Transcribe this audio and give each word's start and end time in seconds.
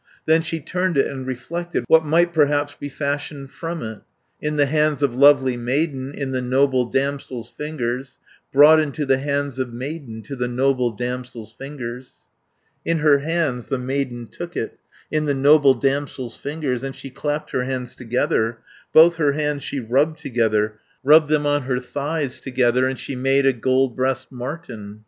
"Then 0.25 0.41
she 0.41 0.59
turned 0.59 0.97
it 0.97 1.05
and 1.05 1.27
reflected, 1.27 1.83
'What 1.87 2.03
might 2.03 2.33
perhaps 2.33 2.75
be 2.75 2.89
fashioned 2.89 3.51
from 3.51 3.83
it, 3.83 3.99
In 4.41 4.55
the 4.55 4.65
hands 4.65 5.03
of 5.03 5.13
lovely 5.13 5.55
maiden, 5.55 6.11
In 6.15 6.31
the 6.31 6.41
noble 6.41 6.85
damsel's 6.87 7.51
fingers, 7.51 8.17
270 8.51 8.51
Brought 8.51 8.79
into 8.79 9.05
the 9.05 9.19
hands 9.19 9.59
of 9.59 9.71
maiden, 9.71 10.23
To 10.23 10.35
the 10.35 10.47
noble 10.47 10.89
damsel's 10.89 11.53
fingers?' 11.53 12.13
"In 12.83 12.97
her 12.97 13.19
hands 13.19 13.67
the 13.69 13.77
maiden 13.77 14.25
took 14.25 14.57
it 14.57 14.79
In 15.11 15.25
the 15.25 15.35
noble 15.35 15.75
damsel's 15.75 16.35
fingers, 16.35 16.81
And 16.81 16.95
she 16.95 17.11
clapped 17.11 17.51
her 17.51 17.65
hands 17.65 17.93
together, 17.93 18.57
Both 18.91 19.17
her 19.17 19.33
hands 19.33 19.63
she 19.63 19.79
rubbed 19.79 20.17
together, 20.17 20.79
Rubbed 21.03 21.27
them 21.29 21.45
on 21.45 21.61
her 21.65 21.79
thighs 21.79 22.39
together, 22.39 22.87
And 22.87 22.97
she 22.97 23.15
made 23.15 23.45
a 23.45 23.53
gold 23.53 23.95
breast 23.95 24.31
marten. 24.31 24.99